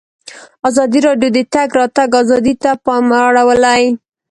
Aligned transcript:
ازادي 0.67 0.99
راډیو 1.07 1.29
د 1.33 1.37
د 1.45 1.47
تګ 1.53 1.69
راتګ 1.79 2.09
ازادي 2.21 2.53
ته 2.63 2.71
پام 2.85 3.05
اړولی. 3.27 3.83